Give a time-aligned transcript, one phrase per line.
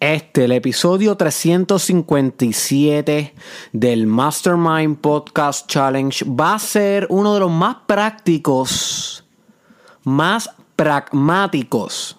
[0.00, 3.34] este, el episodio 357
[3.72, 9.26] del Mastermind Podcast Challenge, va a ser uno de los más prácticos,
[10.02, 12.18] más pragmáticos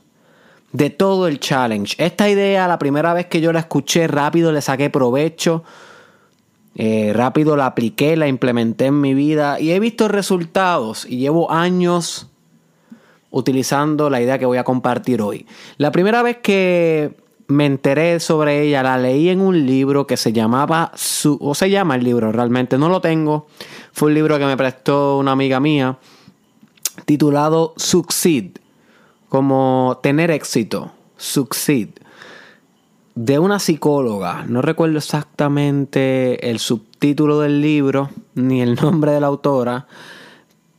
[0.72, 1.96] de todo el challenge.
[1.98, 5.64] Esta idea, la primera vez que yo la escuché, rápido le saqué provecho.
[6.76, 11.52] Eh, rápido la apliqué, la implementé en mi vida y he visto resultados y llevo
[11.52, 12.28] años
[13.30, 15.48] utilizando la idea que voy a compartir hoy.
[15.78, 17.18] La primera vez que
[17.52, 20.92] me enteré sobre ella, la leí en un libro que se llamaba,
[21.40, 23.48] o se llama el libro, realmente no lo tengo,
[23.92, 25.98] fue un libro que me prestó una amiga mía,
[27.06, 28.58] titulado Succeed,
[29.30, 31.90] como tener éxito, Succeed,
[33.16, 39.28] de una psicóloga, no recuerdo exactamente el subtítulo del libro, ni el nombre de la
[39.28, 39.88] autora,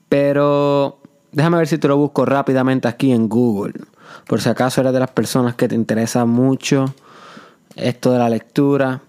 [0.08, 0.98] pero
[1.32, 3.72] Déjame ver si te lo busco rápidamente aquí en Google.
[4.26, 6.94] Por si acaso eres de las personas que te interesa mucho
[7.76, 9.02] esto de la lectura.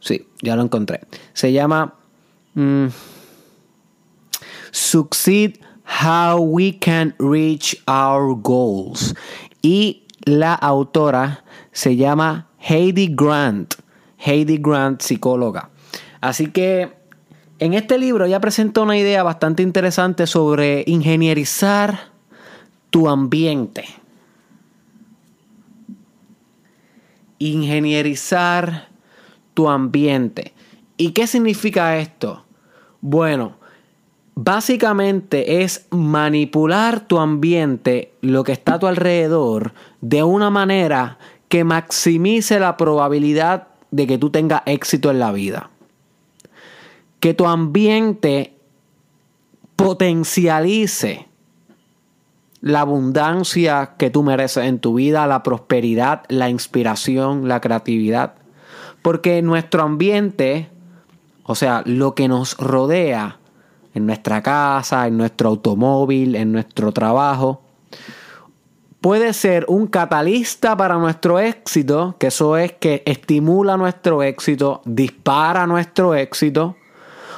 [0.00, 1.00] Sí, ya lo encontré.
[1.32, 1.94] Se llama
[2.54, 2.86] mm,
[4.70, 5.58] Succeed
[6.04, 9.14] How We Can Reach Our Goals.
[9.62, 13.74] Y la autora se llama Heidi Grant.
[14.18, 15.70] Heidi Grant, psicóloga.
[16.20, 16.92] Así que
[17.58, 22.10] en este libro ella presenta una idea bastante interesante sobre ingenierizar
[22.90, 23.84] tu ambiente.
[27.38, 28.88] Ingenierizar
[29.54, 30.52] tu ambiente.
[30.96, 32.44] ¿Y qué significa esto?
[33.00, 33.56] Bueno,
[34.34, 41.64] básicamente es manipular tu ambiente, lo que está a tu alrededor, de una manera que
[41.64, 45.70] maximice la probabilidad de que tú tengas éxito en la vida
[47.20, 48.54] que tu ambiente
[49.74, 51.26] potencialice
[52.66, 58.34] la abundancia que tú mereces en tu vida, la prosperidad, la inspiración, la creatividad.
[59.02, 60.68] Porque nuestro ambiente,
[61.44, 63.38] o sea, lo que nos rodea
[63.94, 67.62] en nuestra casa, en nuestro automóvil, en nuestro trabajo,
[69.00, 75.68] puede ser un catalista para nuestro éxito, que eso es que estimula nuestro éxito, dispara
[75.68, 76.74] nuestro éxito,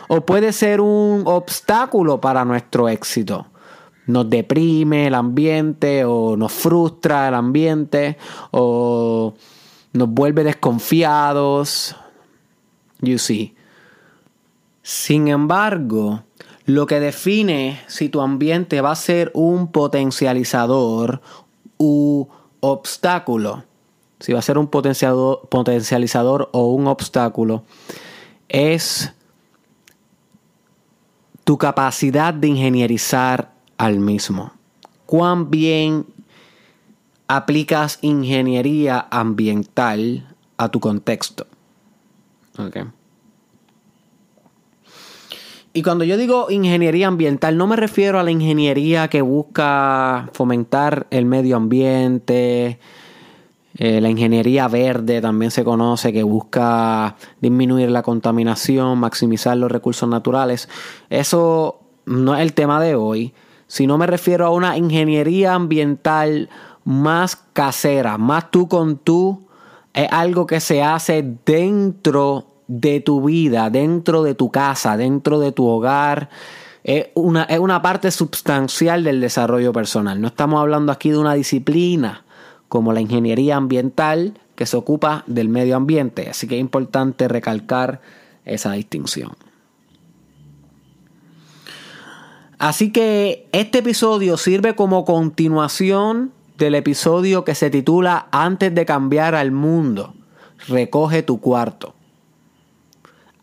[0.09, 3.45] o puede ser un obstáculo para nuestro éxito.
[4.09, 8.17] Nos deprime el ambiente o nos frustra el ambiente
[8.51, 9.35] o
[9.93, 11.95] nos vuelve desconfiados.
[13.01, 13.55] You see.
[14.83, 16.23] Sin embargo,
[16.65, 21.21] lo que define si tu ambiente va a ser un potencializador
[21.77, 22.27] u
[22.61, 23.65] obstáculo,
[24.21, 27.65] si va a ser un potencializador o un obstáculo,
[28.49, 29.13] es
[31.45, 34.53] tu capacidad de ingenierizar al mismo.
[35.07, 36.07] Cuán bien
[37.29, 41.47] aplicas ingeniería ambiental a tu contexto.
[45.73, 51.07] Y cuando yo digo ingeniería ambiental, no me refiero a la ingeniería que busca fomentar
[51.11, 52.81] el medio ambiente,
[53.77, 60.09] eh, la ingeniería verde también se conoce que busca disminuir la contaminación, maximizar los recursos
[60.09, 60.69] naturales.
[61.11, 63.33] Eso no es el tema de hoy,
[63.69, 66.49] sino me refiero a una ingeniería ambiental
[66.85, 69.47] más casera, más tú con tú.
[69.93, 75.53] Es algo que se hace dentro de tu vida, dentro de tu casa, dentro de
[75.53, 76.31] tu hogar.
[76.83, 80.21] Es una, es una parte sustancial del desarrollo personal.
[80.21, 82.25] No estamos hablando aquí de una disciplina
[82.69, 86.31] como la ingeniería ambiental que se ocupa del medio ambiente.
[86.31, 88.01] Así que es importante recalcar
[88.47, 89.33] esa distinción.
[92.59, 99.37] Así que este episodio sirve como continuación del episodio que se titula Antes de cambiar
[99.37, 100.15] al mundo,
[100.67, 101.95] recoge tu cuarto.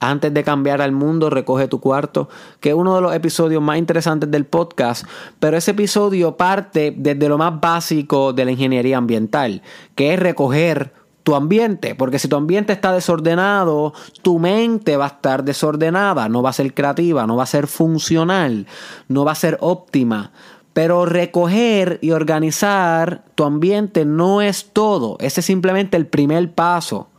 [0.01, 2.27] Antes de cambiar al mundo, recoge tu cuarto,
[2.59, 5.07] que es uno de los episodios más interesantes del podcast,
[5.39, 9.61] pero ese episodio parte desde lo más básico de la ingeniería ambiental,
[9.95, 10.93] que es recoger
[11.25, 16.43] tu ambiente, porque si tu ambiente está desordenado, tu mente va a estar desordenada, no
[16.43, 18.67] va a ser creativa, no va a ser funcional,
[19.07, 20.31] no va a ser óptima.
[20.73, 27.09] Pero recoger y organizar tu ambiente no es todo, ese es simplemente el primer paso.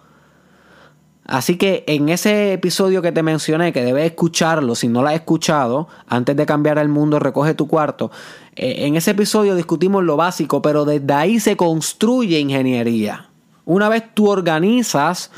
[1.24, 5.14] Así que en ese episodio que te mencioné, que debes escucharlo si no lo has
[5.14, 8.12] escuchado, antes de cambiar el mundo, recoge tu cuarto.
[8.54, 13.30] Eh, en ese episodio discutimos lo básico, pero desde ahí se construye ingeniería.
[13.66, 15.30] Una vez tú organizas,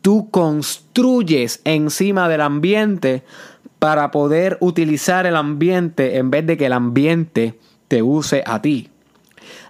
[0.00, 3.24] tú construyes encima del ambiente
[3.80, 8.88] para poder utilizar el ambiente en vez de que el ambiente te use a ti.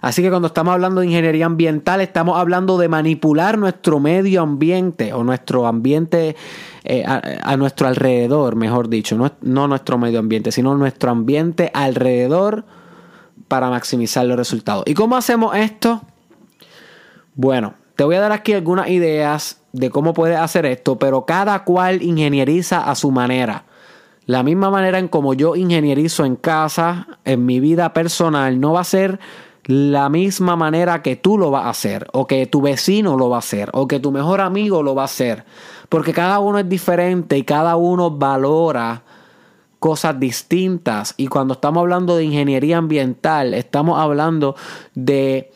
[0.01, 5.11] Así que cuando estamos hablando de ingeniería ambiental, estamos hablando de manipular nuestro medio ambiente
[5.13, 6.35] o nuestro ambiente
[6.83, 12.65] eh, a, nuestro alrededor, mejor dicho, no, no nuestro medio ambiente, sino nuestro ambiente alrededor
[13.47, 14.83] para maximizar los resultados.
[14.85, 16.03] ¿Y cómo hacemos esto?
[17.33, 21.63] Bueno, te voy a dar aquí algunas ideas de cómo puedes hacer esto, pero cada
[21.63, 23.65] cual ingenieriza a su manera.
[24.25, 28.81] La misma manera en como yo ingenierizo en casa, en mi vida personal, no va
[28.81, 29.19] a ser
[29.65, 33.37] la misma manera que tú lo vas a hacer, o que tu vecino lo va
[33.37, 35.45] a hacer, o que tu mejor amigo lo va a hacer.
[35.89, 39.03] Porque cada uno es diferente y cada uno valora
[39.79, 41.13] cosas distintas.
[41.17, 44.55] Y cuando estamos hablando de ingeniería ambiental, estamos hablando
[44.95, 45.51] de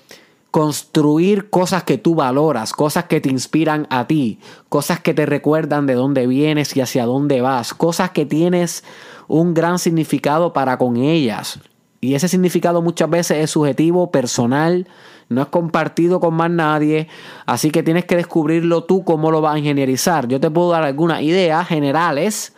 [0.52, 5.86] construir cosas que tú valoras, cosas que te inspiran a ti, cosas que te recuerdan
[5.86, 8.84] de dónde vienes y hacia dónde vas, cosas que tienes
[9.28, 11.60] un gran significado para con ellas.
[12.02, 14.88] Y ese significado muchas veces es subjetivo, personal,
[15.28, 17.08] no es compartido con más nadie,
[17.46, 20.28] así que tienes que descubrirlo tú cómo lo vas a ingenierizar.
[20.28, 22.54] Yo te puedo dar algunas ideas generales,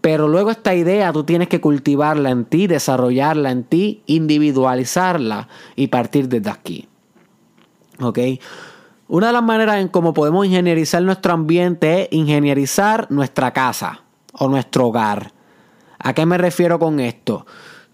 [0.00, 5.88] pero luego esta idea tú tienes que cultivarla en ti, desarrollarla en ti, individualizarla y
[5.88, 6.89] partir desde aquí.
[8.00, 8.18] ¿Ok?
[9.08, 14.02] Una de las maneras en cómo podemos ingenierizar nuestro ambiente es ingenierizar nuestra casa
[14.32, 15.32] o nuestro hogar.
[15.98, 17.46] ¿A qué me refiero con esto?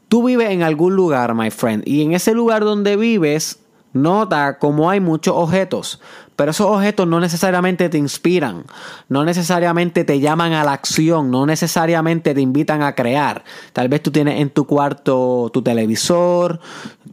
[0.09, 3.61] Tú vives en algún lugar, my friend, y en ese lugar donde vives,
[3.93, 6.01] nota cómo hay muchos objetos,
[6.37, 8.65] pero esos objetos no necesariamente te inspiran,
[9.09, 13.43] no necesariamente te llaman a la acción, no necesariamente te invitan a crear.
[13.73, 16.61] Tal vez tú tienes en tu cuarto tu televisor,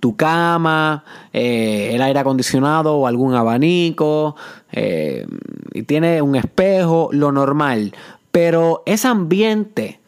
[0.01, 4.35] tu cama, eh, el aire acondicionado o algún abanico,
[4.73, 5.25] eh,
[5.73, 7.95] y tiene un espejo, lo normal.
[8.31, 10.01] Pero ese ambiente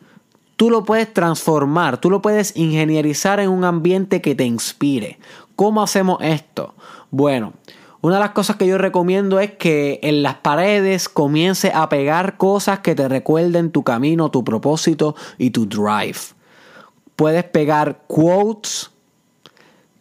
[0.58, 5.20] tú lo puedes transformar, tú lo puedes ingenierizar en un ambiente que te inspire.
[5.56, 6.74] ¿Cómo hacemos esto?
[7.12, 7.54] Bueno,
[8.06, 12.38] una de las cosas que yo recomiendo es que en las paredes comience a pegar
[12.38, 16.20] cosas que te recuerden tu camino, tu propósito y tu drive.
[17.16, 18.92] Puedes pegar quotes,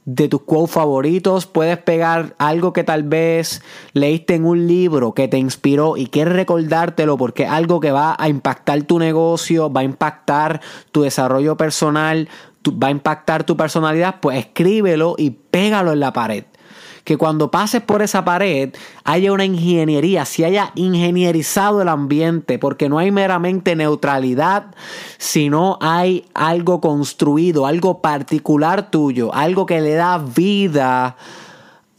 [0.05, 3.63] de tus quotes favoritos, puedes pegar algo que tal vez
[3.95, 8.15] leíste en un libro que te inspiró y quieres recordártelo porque es algo que va
[8.19, 10.61] a impactar tu negocio, va a impactar
[10.93, 12.29] tu desarrollo personal,
[12.69, 16.45] va a impactar tu personalidad, pues escríbelo y pégalo en la pared
[17.05, 18.75] que cuando pases por esa pared
[19.05, 24.75] haya una ingeniería, si haya ingenierizado el ambiente, porque no hay meramente neutralidad,
[25.19, 31.17] sino hay algo construido, algo particular tuyo, algo que le da vida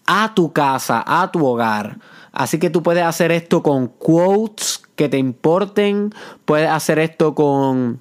[0.08, 2.00] a tu casa, a tu hogar.
[2.32, 6.14] Así que tú puedes hacer esto con quotes que te importen,
[6.46, 8.00] puedes hacer esto con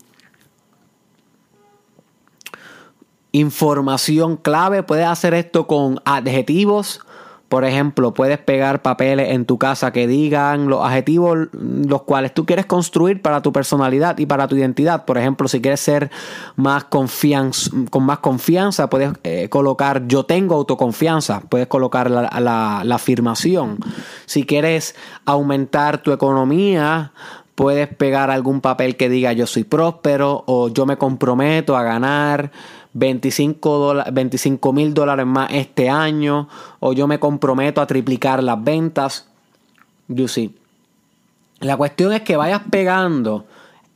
[3.34, 4.84] información clave.
[4.84, 7.00] Puedes hacer esto con adjetivos.
[7.48, 12.46] Por ejemplo, puedes pegar papeles en tu casa que digan los adjetivos los cuales tú
[12.46, 15.04] quieres construir para tu personalidad y para tu identidad.
[15.04, 16.10] Por ejemplo, si quieres ser
[16.56, 21.40] más confianza, con más confianza, puedes eh, colocar yo tengo autoconfianza.
[21.40, 23.78] Puedes colocar la, la afirmación.
[24.26, 24.94] Si quieres
[25.24, 27.12] aumentar tu economía,
[27.54, 32.50] puedes pegar algún papel que diga yo soy próspero o yo me comprometo a ganar
[32.94, 36.48] 25 mil dólares más este año
[36.80, 39.28] o yo me comprometo a triplicar las ventas.
[40.08, 40.26] You.
[41.60, 43.46] La cuestión es que vayas pegando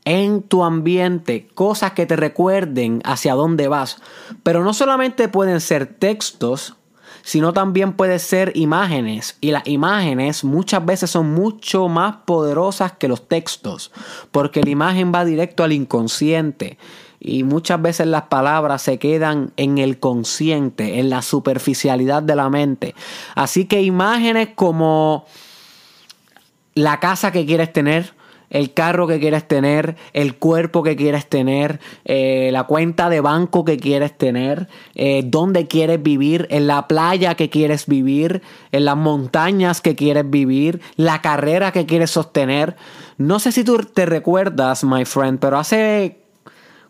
[0.05, 3.99] en tu ambiente cosas que te recuerden hacia dónde vas.
[4.43, 6.75] Pero no solamente pueden ser textos,
[7.23, 9.37] sino también pueden ser imágenes.
[9.41, 13.93] Y las imágenes muchas veces son mucho más poderosas que los textos,
[14.33, 16.79] porque la imagen va directo al inconsciente
[17.21, 22.49] y muchas veces las palabras se quedan en el consciente, en la superficialidad de la
[22.49, 22.95] mente.
[23.35, 25.27] Así que imágenes como
[26.75, 28.15] la casa que quieres tener,
[28.51, 33.65] el carro que quieres tener, el cuerpo que quieres tener, eh, la cuenta de banco
[33.65, 38.97] que quieres tener, eh, dónde quieres vivir, en la playa que quieres vivir, en las
[38.97, 42.77] montañas que quieres vivir, la carrera que quieres sostener.
[43.19, 46.28] No sé si tú te recuerdas, my friend, pero hace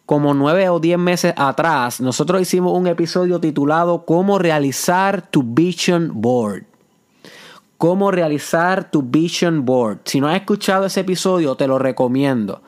[0.08, 6.12] como nueve o diez meses atrás, nosotros hicimos un episodio titulado Cómo realizar tu Vision
[6.14, 6.64] Board.
[7.76, 9.98] Cómo realizar tu Vision Board.
[10.04, 12.62] Si no has escuchado ese episodio, te lo recomiendo.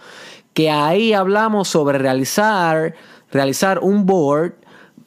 [0.53, 2.95] Que ahí hablamos sobre realizar,
[3.33, 4.57] realizar un board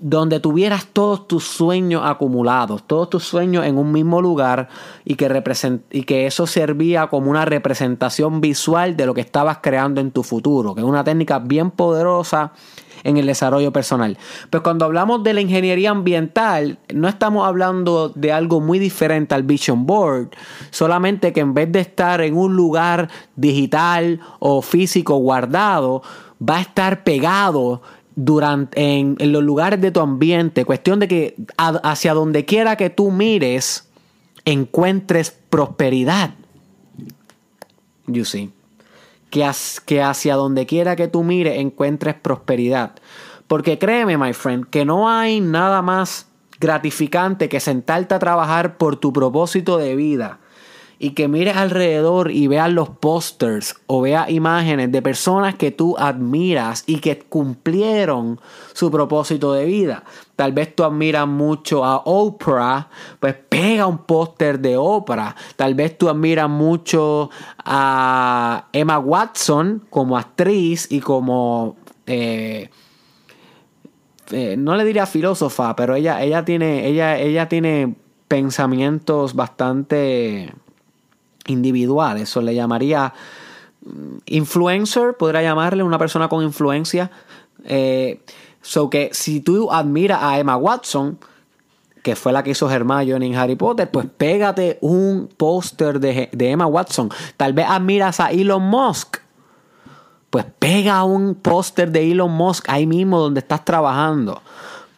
[0.06, 4.68] donde tuvieras todos tus sueños acumulados, todos tus sueños en un mismo lugar
[5.06, 5.44] y que,
[5.92, 10.22] y que eso servía como una representación visual de lo que estabas creando en tu
[10.22, 12.52] futuro, que es una técnica bien poderosa
[13.06, 14.18] en el desarrollo personal.
[14.50, 19.44] Pues cuando hablamos de la ingeniería ambiental, no estamos hablando de algo muy diferente al
[19.44, 20.32] Vision Board,
[20.70, 26.02] solamente que en vez de estar en un lugar digital o físico guardado,
[26.42, 27.82] va a estar pegado
[28.16, 30.66] durante, en, los lugares de tu ambiente.
[30.66, 33.88] Cuestión de que hacia donde quiera que tú mires,
[34.46, 36.36] encuentres prosperidad.
[38.08, 38.52] You see.
[39.30, 39.50] Que,
[39.86, 42.94] que hacia donde quiera que tú mires, encuentres prosperidad.
[43.48, 46.28] Porque créeme, my friend, que no hay nada más
[46.60, 50.40] gratificante que sentarte a trabajar por tu propósito de vida
[51.00, 55.96] y que mires alrededor y veas los pósters o veas imágenes de personas que tú
[55.98, 58.40] admiras y que cumplieron
[58.74, 60.04] su propósito de vida.
[60.36, 65.36] Tal vez tú admiras mucho a Oprah, pues pega un póster de Oprah.
[65.56, 67.30] Tal vez tú admiras mucho
[67.64, 71.76] a Emma Watson como actriz y como...
[72.06, 72.70] Eh,
[74.32, 77.96] eh, no le diría filósofa, pero ella, ella, tiene, ella, ella tiene
[78.28, 80.54] pensamientos bastante
[81.48, 82.18] individual.
[82.18, 83.14] Eso le llamaría
[83.86, 87.12] mm, influencer, podría llamarle una persona con influencia.
[87.66, 88.22] Eh,
[88.62, 91.18] so que si tú admiras a Emma Watson,
[92.02, 96.52] que fue la que hizo Hermione en Harry Potter, pues pégate un póster de, de,
[96.52, 97.10] Emma Watson.
[97.38, 99.18] Tal vez admiras a Elon Musk.
[100.30, 104.42] Pues pega un póster de Elon Musk ahí mismo donde estás trabajando.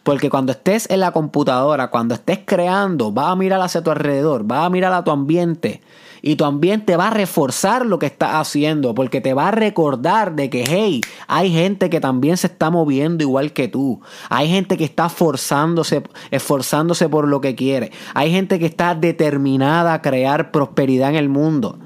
[0.02, 4.44] Porque cuando estés en la computadora, cuando estés creando, vas a mirar hacia tu alrededor,
[4.44, 5.82] vas a mirar a tu ambiente
[6.22, 10.34] y tu ambiente va a reforzar lo que estás haciendo porque te va a recordar
[10.34, 14.00] de que, hey, hay gente que también se está moviendo igual que tú.
[14.28, 17.92] Hay gente que está forzándose, esforzándose por lo que quiere.
[18.14, 21.78] Hay gente que está determinada a crear prosperidad en el mundo.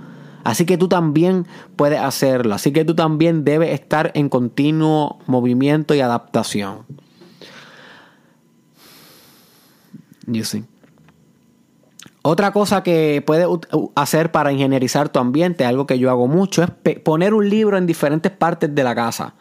[0.45, 1.47] Así que tú también
[1.77, 2.55] puedes hacerlo.
[2.55, 6.87] Así que tú también debes estar en continuo movimiento y adaptación.
[10.27, 10.70] You.
[12.23, 13.47] Otra cosa que puedes
[13.95, 17.87] hacer para ingenierizar tu ambiente, algo que yo hago mucho, es poner un libro en
[17.87, 19.35] diferentes partes de la casa.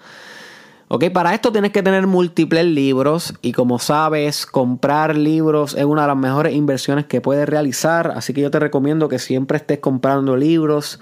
[0.87, 6.01] Ok, para esto tienes que tener múltiples libros y como sabes, comprar libros es una
[6.01, 9.77] de las mejores inversiones que puedes realizar, así que yo te recomiendo que siempre estés
[9.79, 10.99] comprando libros.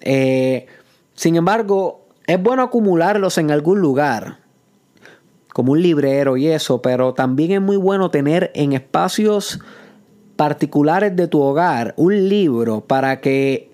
[0.00, 0.66] Eh,
[1.14, 4.40] sin embargo, es bueno acumularlos en algún lugar,
[5.54, 9.60] como un librero y eso, pero también es muy bueno tener en espacios
[10.36, 13.70] particulares de tu hogar un libro para que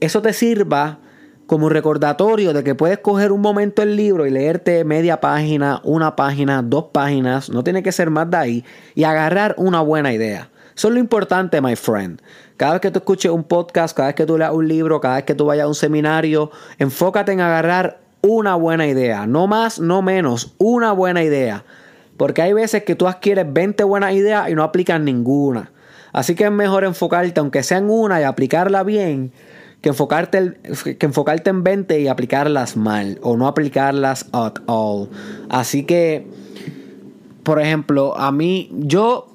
[0.00, 0.98] eso te sirva
[1.46, 6.14] como recordatorio de que puedes coger un momento el libro y leerte media página, una
[6.14, 8.64] página, dos páginas, no tiene que ser más de ahí,
[8.94, 10.48] y agarrar una buena idea.
[10.76, 12.22] Eso es lo importante, my friend.
[12.56, 15.16] Cada vez que tú escuches un podcast, cada vez que tú leas un libro, cada
[15.16, 19.26] vez que tú vayas a un seminario, enfócate en agarrar una buena idea.
[19.26, 21.64] No más, no menos, una buena idea.
[22.16, 25.72] Porque hay veces que tú adquieres 20 buenas ideas y no aplicas ninguna.
[26.12, 29.32] Así que es mejor enfocarte, aunque sea en una y aplicarla bien,
[29.80, 30.58] que enfocarte,
[30.98, 35.08] que enfocarte en 20 y aplicarlas mal o no aplicarlas at all.
[35.48, 36.26] Así que,
[37.42, 39.30] por ejemplo, a mí, yo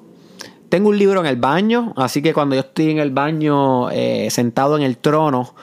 [0.68, 4.28] tengo un libro en el baño, así que cuando yo estoy en el baño eh,
[4.30, 5.54] sentado en el trono,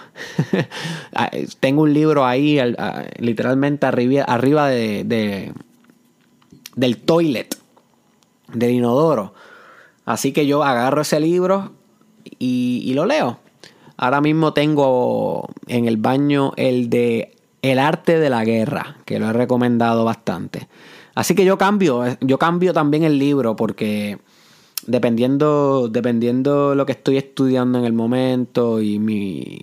[1.13, 1.29] ah,
[1.59, 5.53] tengo un libro ahí ah, literalmente arriba, arriba de,
[6.75, 7.55] del toilet,
[8.53, 9.33] del inodoro.
[10.05, 11.71] Así que yo agarro ese libro
[12.39, 13.39] y, lo leo.
[13.97, 19.29] Ahora mismo tengo en el baño el de El arte de la guerra, que lo
[19.29, 20.67] he recomendado bastante.
[21.15, 24.17] Así que yo cambio, yo cambio también el libro porque
[24.87, 29.59] dependiendo, dependiendo lo que estoy estudiando en el momento y mi,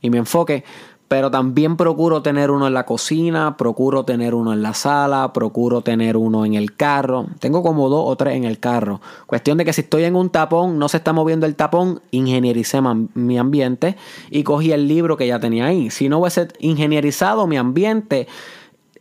[0.00, 0.64] y mi enfoque,
[1.10, 5.80] pero también procuro tener uno en la cocina, procuro tener uno en la sala, procuro
[5.80, 7.26] tener uno en el carro.
[7.40, 9.00] Tengo como dos o tres en el carro.
[9.26, 12.80] Cuestión de que si estoy en un tapón, no se está moviendo el tapón, ingeniericé
[13.14, 13.96] mi ambiente
[14.30, 15.90] y cogí el libro que ya tenía ahí.
[15.90, 18.28] Si no hubiese ingenierizado mi ambiente,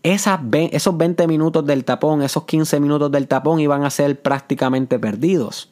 [0.02, 5.70] esos 20 minutos del tapón, esos 15 minutos del tapón iban a ser prácticamente perdidos.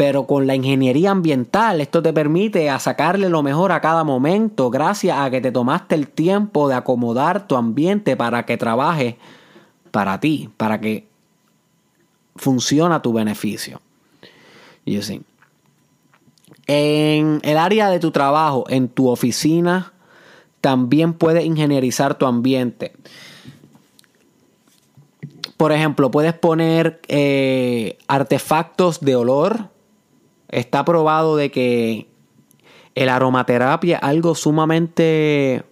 [0.00, 4.70] Pero con la ingeniería ambiental esto te permite a sacarle lo mejor a cada momento
[4.70, 9.18] gracias a que te tomaste el tiempo de acomodar tu ambiente para que trabaje
[9.90, 11.06] para ti, para que
[12.34, 13.82] funcione a tu beneficio.
[14.86, 15.20] Y sí.
[16.66, 19.92] En el área de tu trabajo, en tu oficina,
[20.62, 22.92] también puedes ingenierizar tu ambiente.
[25.58, 29.68] Por ejemplo, puedes poner eh, artefactos de olor.
[30.50, 32.08] Está probado de que
[32.94, 35.64] el aromaterapia es algo sumamente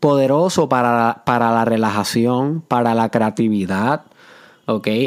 [0.00, 4.04] poderoso para, para la relajación, para la creatividad.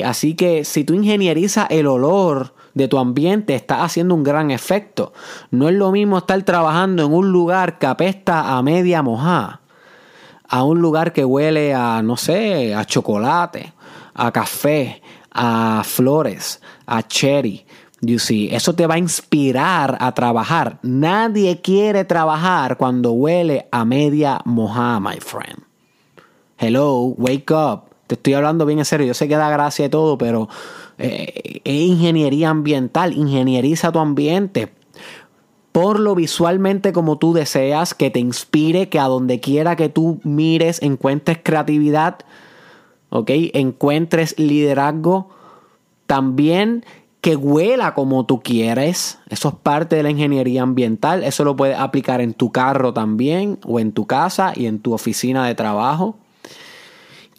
[0.05, 5.13] Así que si tú ingenierizas el olor de tu ambiente, estás haciendo un gran efecto.
[5.51, 9.61] No es lo mismo estar trabajando en un lugar que apesta a media mojada,
[10.47, 13.73] a un lugar que huele a, no sé, a chocolate,
[14.13, 17.65] a café, a flores, a cherry.
[18.01, 20.79] You see, eso te va a inspirar a trabajar.
[20.83, 25.63] Nadie quiere trabajar cuando huele a media mojada, my friend.
[26.57, 27.89] Hello, wake up.
[28.07, 29.05] Te estoy hablando bien en serio.
[29.05, 30.47] Yo sé que da gracia y todo, pero
[30.97, 33.13] eh, es ingeniería ambiental.
[33.13, 34.71] Ingenieriza tu ambiente.
[35.73, 40.19] Por lo visualmente como tú deseas, que te inspire, que a donde quiera que tú
[40.23, 42.17] mires encuentres creatividad,
[43.09, 43.29] ¿ok?
[43.53, 45.29] Encuentres liderazgo.
[46.07, 46.83] También
[47.21, 49.19] que huela como tú quieres.
[49.29, 51.23] Eso es parte de la ingeniería ambiental.
[51.23, 54.93] Eso lo puedes aplicar en tu carro también, o en tu casa y en tu
[54.93, 56.17] oficina de trabajo.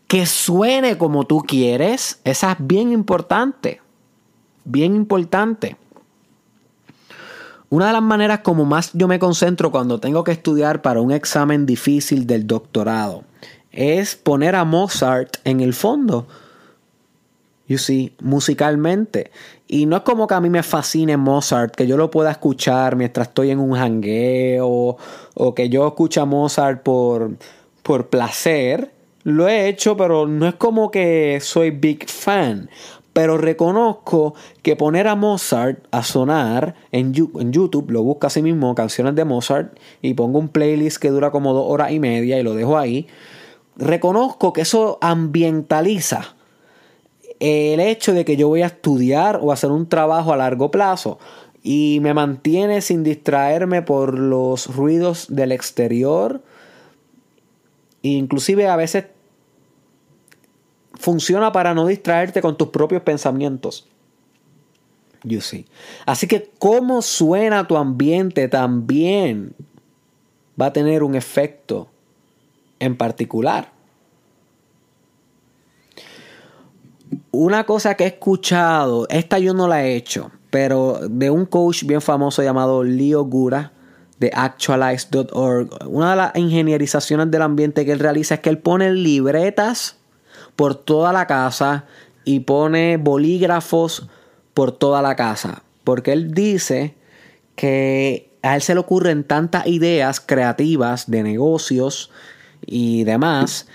[0.07, 2.21] Que suene como tú quieres.
[2.25, 3.81] Esa es bien importante.
[4.65, 5.77] Bien importante.
[7.71, 11.13] Una de las maneras como más yo me concentro cuando tengo que estudiar para un
[11.13, 13.23] examen difícil del doctorado
[13.71, 16.27] es poner a Mozart en el fondo
[17.71, 19.31] you see, musicalmente.
[19.69, 22.97] Y no es como que a mí me fascine Mozart, que yo lo pueda escuchar
[22.97, 24.97] mientras estoy en un jangueo
[25.35, 27.31] o que yo escuche Mozart por,
[27.85, 28.91] por placer.
[29.23, 32.69] Lo he hecho, pero no es como que soy big fan.
[33.13, 39.15] Pero reconozco que poner a Mozart a sonar en YouTube, lo busco así mismo, canciones
[39.15, 42.55] de Mozart, y pongo un playlist que dura como dos horas y media y lo
[42.55, 43.07] dejo ahí.
[43.77, 46.35] Reconozco que eso ambientaliza
[47.41, 51.19] el hecho de que yo voy a estudiar o hacer un trabajo a largo plazo
[51.63, 56.43] y me mantiene sin distraerme por los ruidos del exterior.
[58.03, 59.07] inclusive a veces
[60.95, 63.87] funciona para no distraerte con tus propios pensamientos.
[65.23, 65.67] You see.
[66.07, 69.55] Así que cómo suena tu ambiente también
[70.61, 71.89] va a tener un efecto
[72.79, 73.73] en particular.
[77.33, 81.85] Una cosa que he escuchado, esta yo no la he hecho, pero de un coach
[81.85, 83.73] bien famoso llamado Leo Gura
[84.19, 88.93] de actualize.org, una de las ingenierizaciones del ambiente que él realiza es que él pone
[88.93, 89.97] libretas
[90.57, 91.87] por toda la casa
[92.25, 94.09] y pone bolígrafos
[94.53, 96.95] por toda la casa, porque él dice
[97.57, 102.11] que a él se le ocurren tantas ideas creativas de negocios
[102.67, 103.67] y demás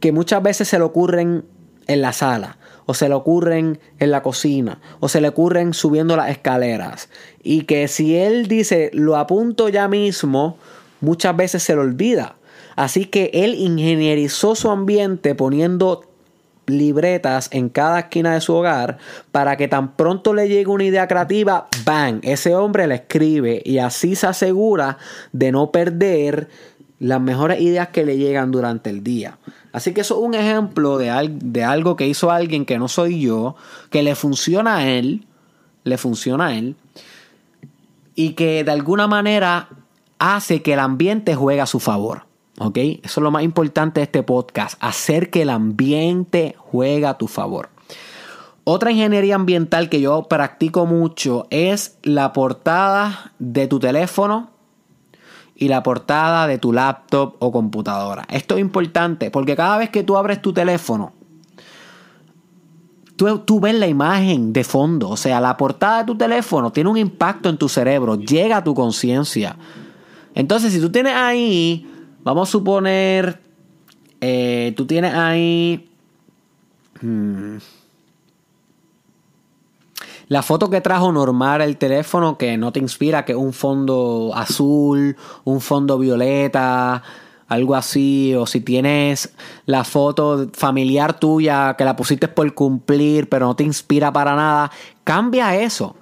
[0.00, 1.44] que muchas veces se le ocurren
[1.90, 6.16] en la sala, o se le ocurren en la cocina, o se le ocurren subiendo
[6.16, 7.08] las escaleras.
[7.42, 10.56] Y que si él dice, lo apunto ya mismo,
[11.00, 12.36] muchas veces se lo olvida.
[12.76, 16.04] Así que él ingenierizó su ambiente poniendo
[16.66, 18.98] libretas en cada esquina de su hogar
[19.32, 22.20] para que tan pronto le llegue una idea creativa, ¡bang!
[22.22, 24.98] Ese hombre le escribe y así se asegura
[25.32, 26.48] de no perder
[27.00, 29.38] las mejores ideas que le llegan durante el día.
[29.72, 33.20] Así que eso es un ejemplo de, de algo que hizo alguien que no soy
[33.20, 33.56] yo,
[33.90, 35.26] que le funciona a él,
[35.82, 36.76] le funciona a él,
[38.14, 39.70] y que de alguna manera
[40.18, 42.26] hace que el ambiente juegue a su favor.
[42.58, 42.76] ¿Ok?
[42.76, 47.26] Eso es lo más importante de este podcast, hacer que el ambiente juegue a tu
[47.26, 47.70] favor.
[48.64, 54.50] Otra ingeniería ambiental que yo practico mucho es la portada de tu teléfono
[55.60, 58.26] y la portada de tu laptop o computadora.
[58.30, 61.12] Esto es importante porque cada vez que tú abres tu teléfono,
[63.14, 65.10] tú, ves la imagen de fondo.
[65.10, 68.64] O sea, la portada de tu teléfono tiene un impacto en tu cerebro, llega a
[68.64, 69.56] tu conciencia.
[70.34, 71.86] Entonces, si tú tienes ahí,
[72.24, 73.38] vamos a suponer,
[74.20, 75.90] eh, tú tienes ahí...
[77.02, 77.58] Hmm,
[80.30, 85.16] la foto que trajo normal el teléfono que no te inspira, que un fondo azul,
[85.42, 87.02] un fondo violeta,
[87.48, 89.34] algo así, o si tienes
[89.66, 94.70] la foto familiar tuya que la pusiste por cumplir, pero no te inspira para nada,
[95.02, 95.96] cambia eso.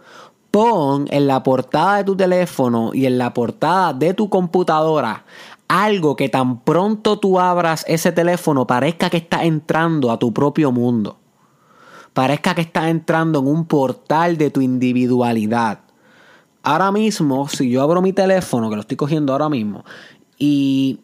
[0.50, 5.24] Pon en la portada de tu teléfono y en la portada de tu computadora
[5.68, 10.70] algo que tan pronto tú abras ese teléfono parezca que está entrando a tu propio
[10.70, 11.16] mundo
[12.12, 15.80] parezca que estás entrando en un portal de tu individualidad.
[16.62, 19.84] Ahora mismo, si yo abro mi teléfono, que lo estoy cogiendo ahora mismo,
[20.38, 21.00] y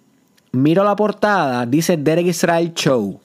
[0.52, 3.20] miro la portada, dice Derek Israel Show.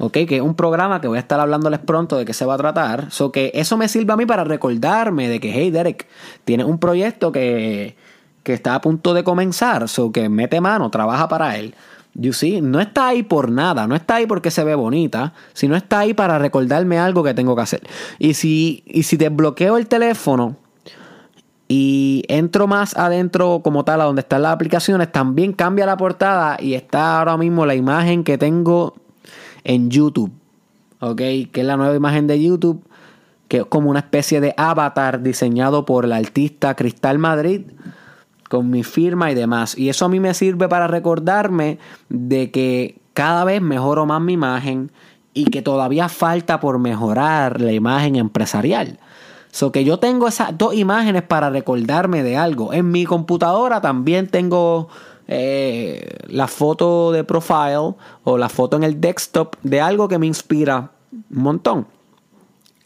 [0.00, 0.12] ¿ok?
[0.12, 2.58] Que es un programa que voy a estar hablándoles pronto de qué se va a
[2.58, 3.10] tratar.
[3.10, 6.06] So que eso me sirve a mí para recordarme de que, hey, Derek,
[6.44, 7.96] tienes un proyecto que,
[8.42, 11.74] que está a punto de comenzar, so que mete mano, trabaja para él.
[12.14, 15.76] You see, no está ahí por nada, no está ahí porque se ve bonita, sino
[15.76, 17.82] está ahí para recordarme algo que tengo que hacer.
[18.18, 20.56] Y si, y si desbloqueo el teléfono
[21.68, 26.56] y entro más adentro como tal a donde están las aplicaciones, también cambia la portada
[26.60, 28.94] y está ahora mismo la imagen que tengo
[29.62, 30.32] en YouTube.
[30.98, 31.16] ¿Ok?
[31.16, 32.84] Que es la nueva imagen de YouTube,
[33.46, 37.62] que es como una especie de avatar diseñado por el artista Cristal Madrid
[38.50, 39.78] con mi firma y demás.
[39.78, 44.32] Y eso a mí me sirve para recordarme de que cada vez mejoro más mi
[44.32, 44.90] imagen
[45.32, 48.98] y que todavía falta por mejorar la imagen empresarial.
[49.52, 52.72] So que yo tengo esas dos imágenes para recordarme de algo.
[52.72, 54.88] En mi computadora también tengo
[55.28, 60.26] eh, la foto de profile o la foto en el desktop de algo que me
[60.26, 61.86] inspira un montón.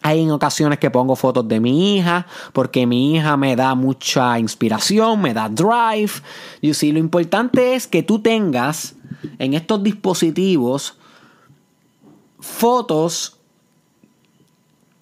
[0.07, 4.38] Hay en ocasiones que pongo fotos de mi hija, porque mi hija me da mucha
[4.38, 6.12] inspiración, me da drive.
[6.61, 8.97] Y si lo importante es que tú tengas
[9.38, 10.99] en estos dispositivos
[12.38, 13.38] fotos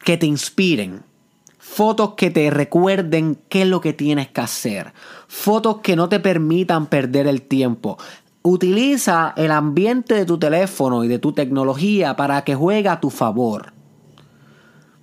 [0.04, 1.02] que te inspiren.
[1.58, 4.92] Fotos que te recuerden qué es lo que tienes que hacer.
[5.26, 7.98] Fotos que no te permitan perder el tiempo.
[8.42, 13.10] Utiliza el ambiente de tu teléfono y de tu tecnología para que juegue a tu
[13.10, 13.81] favor.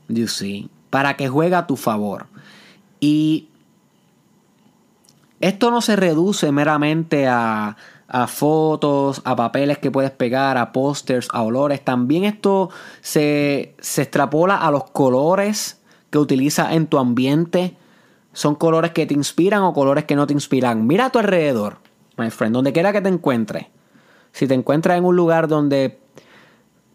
[0.09, 2.27] You see, para que juegue a tu favor.
[2.99, 3.47] Y
[5.39, 11.29] esto no se reduce meramente a, a fotos, a papeles que puedes pegar, a pósters,
[11.31, 11.85] a olores.
[11.85, 12.69] También esto
[12.99, 17.77] se, se extrapola a los colores que utilizas en tu ambiente
[18.33, 20.85] son colores que te inspiran o colores que no te inspiran.
[20.85, 21.77] Mira a tu alrededor,
[22.17, 23.65] my friend, donde quiera que te encuentres.
[24.31, 25.99] Si te encuentras en un lugar donde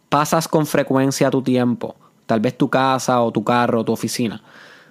[0.09, 1.97] pasas con frecuencia tu tiempo,
[2.27, 4.43] tal vez tu casa o tu carro o tu oficina.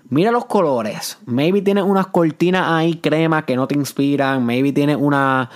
[0.10, 1.17] Mira los colores.
[1.26, 4.46] Maybe tienes unas cortinas ahí crema que no te inspiran.
[4.46, 5.50] Maybe tienes una,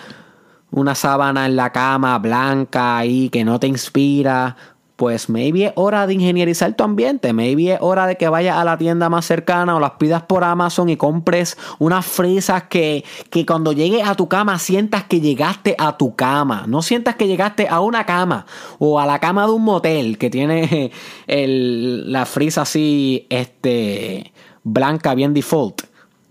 [0.72, 4.56] una sábana en la cama blanca ahí que no te inspira
[4.98, 8.66] pues maybe es hora de ingenierizar tu ambiente, maybe es hora de que vayas a
[8.66, 13.46] la tienda más cercana o las pidas por Amazon y compres unas frisas que, que
[13.46, 17.68] cuando llegues a tu cama sientas que llegaste a tu cama, no sientas que llegaste
[17.70, 18.48] a una cama
[18.80, 20.92] o a la cama de un motel que tiene
[21.28, 24.34] el, la frisa así, este,
[24.64, 25.84] blanca, bien default.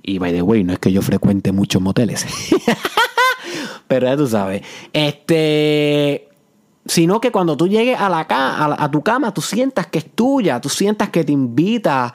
[0.02, 2.26] Y by the way, no es que yo frecuente muchos moteles.
[3.88, 4.62] Pero ya tú sabes.
[4.92, 6.25] Este
[6.86, 10.10] sino que cuando tú llegues a, la, a, a tu cama, tú sientas que es
[10.14, 12.12] tuya, tú sientas que te invita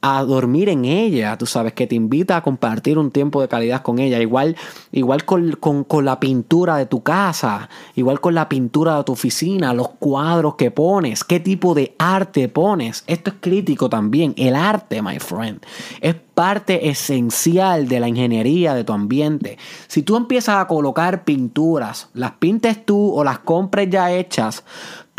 [0.00, 3.82] a dormir en ella, tú sabes, que te invita a compartir un tiempo de calidad
[3.82, 4.56] con ella, igual,
[4.92, 9.74] igual con, con, la pintura de tu casa, igual con la pintura de tu oficina,
[9.74, 13.02] los cuadros que pones, qué tipo de arte pones.
[13.06, 15.60] Esto es crítico también, el arte, my friend,
[16.00, 19.58] es parte esencial de la ingeniería de tu ambiente.
[19.88, 24.62] Si tú empiezas a colocar pinturas, las pintes tú o las compres ya hechas,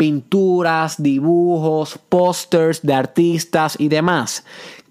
[0.00, 4.46] pinturas, dibujos, pósters de artistas y demás.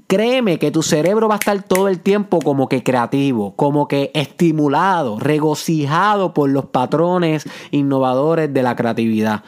[0.06, 4.12] Créeme que tu cerebro va a estar todo el tiempo como que creativo, como que
[4.14, 9.44] estimulado, regocijado por los patrones innovadores de la creatividad.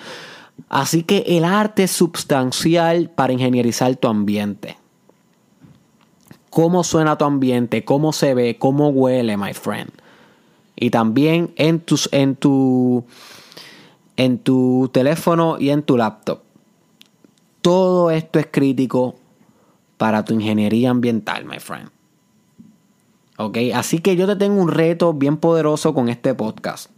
[0.67, 4.79] Así que el arte es substancial para ingenierizar tu ambiente.
[6.49, 9.91] Cómo suena tu ambiente, cómo se ve, cómo huele, my friend.
[10.75, 13.05] Y también en, tus, en tu
[14.21, 16.41] en tu teléfono y en tu laptop.
[17.63, 19.15] Todo esto es crítico
[19.97, 21.89] para tu ingeniería ambiental, my friend.
[23.37, 23.57] ¿Ok?
[23.73, 26.91] Así que yo te tengo un reto bien poderoso con este podcast.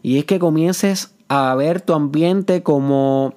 [0.00, 3.34] Y es que comiences a ver tu ambiente como,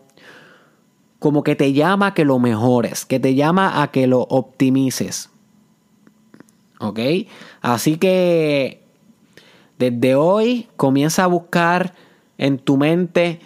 [1.17, 5.32] como que te llama a que lo mejores, que te llama a que lo optimices.
[6.80, 7.00] ¿Ok?
[7.62, 8.84] Así que
[9.80, 11.96] desde hoy comienza a buscar
[12.38, 13.39] en tu mente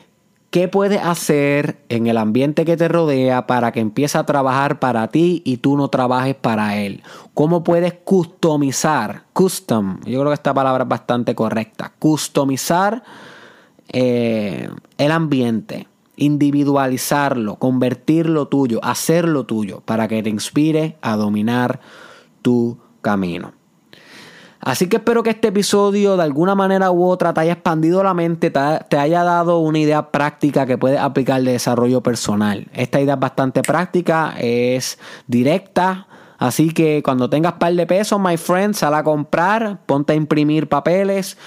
[0.50, 5.08] qué puedes hacer en el ambiente que te rodea para que empiece a trabajar para
[5.10, 7.04] ti y tú no trabajes para él.
[7.34, 13.04] Cómo puedes customizar, custom, yo creo que esta palabra es bastante correcta, customizar
[13.89, 21.80] eh, el ambiente, individualizarlo, convertirlo tuyo, hacerlo tuyo para que te inspire a dominar
[22.41, 23.54] tu camino.
[24.60, 28.13] Así que espero que este episodio de alguna manera u otra te haya expandido la
[28.13, 32.67] mente, te, haya dado una idea práctica que puedes aplicar de desarrollo personal.
[32.74, 36.08] Esta idea es bastante práctica, es directa.
[36.39, 40.67] Así que cuando tengas par de pesos, my friend, sal a comprar, ponte a imprimir
[40.67, 41.38] papeles,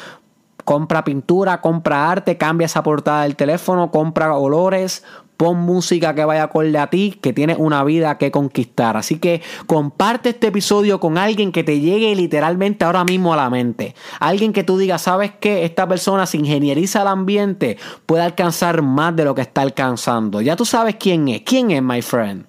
[0.64, 5.04] compra pintura, compra arte, cambia esa portada del teléfono, compra olores,
[5.40, 8.98] pon música que vaya acorde a ti, que tienes una vida que conquistar.
[8.98, 13.48] Así que comparte este episodio con alguien que te llegue literalmente ahora mismo a la
[13.48, 13.94] mente.
[14.18, 19.16] Alguien que tú digas, sabes que esta persona se ingenieriza el ambiente, puede alcanzar más
[19.16, 20.42] de lo que está alcanzando.
[20.42, 21.40] Ya tú sabes quién es.
[21.40, 22.44] ¿Quién es, my friend?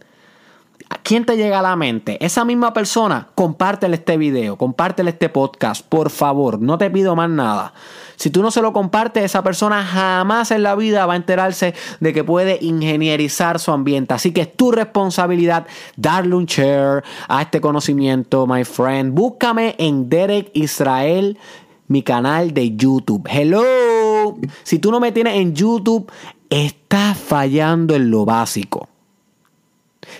[1.03, 2.23] Quién te llega a la mente?
[2.23, 7.29] Esa misma persona, compártele este video, compártele este podcast, por favor, no te pido más
[7.29, 7.73] nada.
[8.15, 11.73] Si tú no se lo compartes, esa persona jamás en la vida va a enterarse
[11.99, 14.13] de que puede ingenierizar su ambiente.
[14.13, 19.13] Así que es tu responsabilidad darle un share a este conocimiento, my friend.
[19.13, 21.39] Búscame en Derek Israel
[21.87, 23.27] mi canal de YouTube.
[23.29, 24.37] Hello.
[24.63, 26.09] Si tú no me tienes en YouTube,
[26.49, 28.90] estás fallando en lo básico.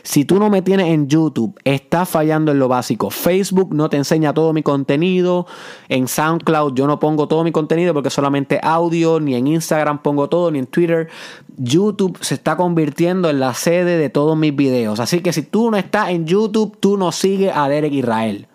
[0.04, 3.10] Si tú no me tienes en YouTube, estás fallando en lo básico.
[3.10, 5.46] Facebook no te enseña todo mi contenido.
[5.90, 9.20] En SoundCloud yo no pongo todo mi contenido porque solamente audio.
[9.20, 11.10] Ni en Instagram pongo todo, ni en Twitter.
[11.58, 15.00] YouTube se está convirtiendo en la sede de todos mis videos.
[15.00, 18.48] Así que si tú no estás en YouTube, tú no sigues a Derek Israel.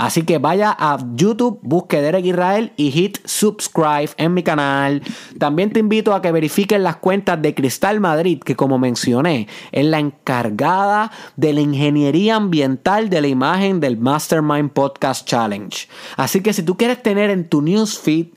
[0.00, 5.02] Así que vaya a YouTube, busque Derek Israel y hit subscribe en mi canal.
[5.38, 9.84] También te invito a que verifiques las cuentas de Cristal Madrid, que como mencioné, es
[9.84, 15.86] la encargada de la ingeniería ambiental de la imagen del Mastermind Podcast Challenge.
[16.16, 18.28] Así que si tú quieres tener en tu newsfeed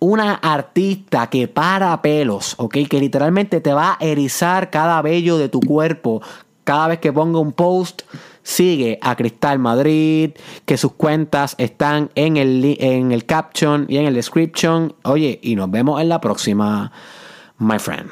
[0.00, 2.76] una artista que para pelos, ¿ok?
[2.90, 6.20] Que literalmente te va a erizar cada vello de tu cuerpo
[6.64, 8.02] cada vez que ponga un post
[8.50, 10.32] sigue a Cristal Madrid,
[10.66, 14.94] que sus cuentas están en el, en el caption y en el description.
[15.04, 16.90] Oye, y nos vemos en la próxima,
[17.58, 18.10] my friend.